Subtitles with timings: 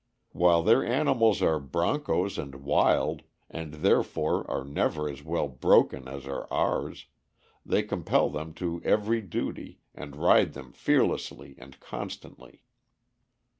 [0.31, 6.25] While their animals are broncos and wild, and therefore are never as well "broken" as
[6.25, 7.05] are ours,
[7.63, 12.63] they compel them to every duty, and ride them fearlessly and constantly.